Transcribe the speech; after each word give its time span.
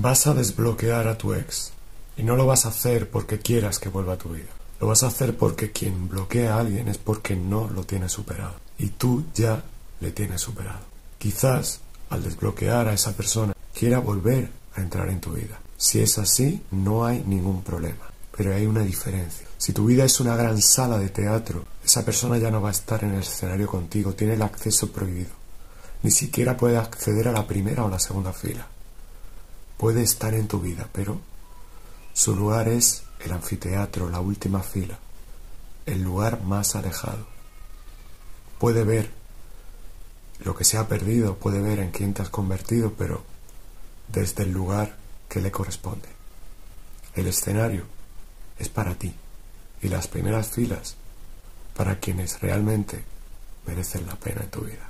Vas 0.00 0.28
a 0.28 0.32
desbloquear 0.32 1.08
a 1.08 1.18
tu 1.18 1.34
ex 1.34 1.72
y 2.16 2.22
no 2.22 2.36
lo 2.36 2.46
vas 2.46 2.66
a 2.66 2.68
hacer 2.68 3.10
porque 3.10 3.40
quieras 3.40 3.80
que 3.80 3.88
vuelva 3.88 4.12
a 4.12 4.16
tu 4.16 4.28
vida. 4.28 4.46
Lo 4.80 4.86
vas 4.86 5.02
a 5.02 5.08
hacer 5.08 5.36
porque 5.36 5.72
quien 5.72 6.08
bloquea 6.08 6.54
a 6.54 6.60
alguien 6.60 6.86
es 6.86 6.98
porque 6.98 7.34
no 7.34 7.68
lo 7.68 7.82
tiene 7.82 8.08
superado. 8.08 8.54
Y 8.78 8.90
tú 8.90 9.24
ya 9.34 9.64
le 9.98 10.12
tienes 10.12 10.40
superado. 10.40 10.78
Quizás 11.18 11.80
al 12.10 12.22
desbloquear 12.22 12.86
a 12.86 12.92
esa 12.92 13.16
persona 13.16 13.54
quiera 13.74 13.98
volver 13.98 14.48
a 14.76 14.82
entrar 14.82 15.08
en 15.08 15.20
tu 15.20 15.32
vida. 15.32 15.58
Si 15.76 15.98
es 15.98 16.16
así, 16.18 16.62
no 16.70 17.04
hay 17.04 17.24
ningún 17.26 17.64
problema. 17.64 18.08
Pero 18.36 18.54
hay 18.54 18.66
una 18.66 18.84
diferencia. 18.84 19.48
Si 19.56 19.72
tu 19.72 19.86
vida 19.86 20.04
es 20.04 20.20
una 20.20 20.36
gran 20.36 20.62
sala 20.62 20.96
de 20.98 21.08
teatro, 21.08 21.64
esa 21.84 22.04
persona 22.04 22.38
ya 22.38 22.52
no 22.52 22.62
va 22.62 22.68
a 22.68 22.78
estar 22.78 23.02
en 23.02 23.14
el 23.14 23.22
escenario 23.22 23.66
contigo, 23.66 24.14
tiene 24.14 24.34
el 24.34 24.42
acceso 24.42 24.92
prohibido. 24.92 25.32
Ni 26.04 26.12
siquiera 26.12 26.56
puede 26.56 26.76
acceder 26.76 27.26
a 27.26 27.32
la 27.32 27.48
primera 27.48 27.84
o 27.84 27.88
la 27.88 27.98
segunda 27.98 28.32
fila 28.32 28.64
puede 29.78 30.02
estar 30.02 30.34
en 30.34 30.48
tu 30.48 30.60
vida, 30.60 30.88
pero 30.92 31.20
su 32.12 32.36
lugar 32.36 32.68
es 32.68 33.04
el 33.20 33.32
anfiteatro, 33.32 34.10
la 34.10 34.20
última 34.20 34.62
fila, 34.62 34.98
el 35.86 36.02
lugar 36.02 36.42
más 36.42 36.76
alejado. 36.76 37.26
Puede 38.58 38.84
ver 38.84 39.10
lo 40.40 40.54
que 40.54 40.64
se 40.64 40.76
ha 40.76 40.88
perdido, 40.88 41.36
puede 41.36 41.62
ver 41.62 41.78
en 41.78 41.92
quién 41.92 42.12
te 42.12 42.22
has 42.22 42.28
convertido, 42.28 42.92
pero 42.98 43.22
desde 44.08 44.42
el 44.42 44.52
lugar 44.52 44.96
que 45.28 45.40
le 45.40 45.50
corresponde. 45.50 46.08
El 47.14 47.28
escenario 47.28 47.84
es 48.58 48.68
para 48.68 48.94
ti 48.96 49.14
y 49.80 49.88
las 49.88 50.08
primeras 50.08 50.48
filas 50.48 50.96
para 51.76 52.00
quienes 52.00 52.40
realmente 52.40 53.04
merecen 53.66 54.06
la 54.06 54.16
pena 54.16 54.42
en 54.42 54.50
tu 54.50 54.62
vida. 54.62 54.88